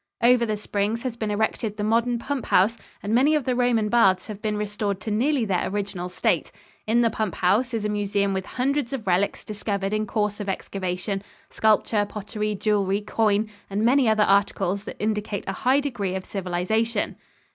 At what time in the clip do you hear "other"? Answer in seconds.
14.09-14.23